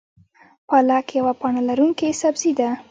[0.69, 2.67] پالک یوه پاڼه لرونکی سبزی ده